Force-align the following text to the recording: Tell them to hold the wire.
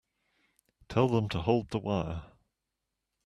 Tell 0.89 1.07
them 1.07 1.29
to 1.29 1.37
hold 1.43 1.69
the 1.69 1.77
wire. 1.77 2.23